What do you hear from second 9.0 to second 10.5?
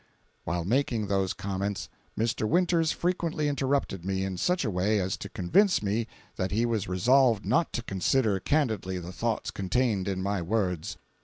thoughts contained in my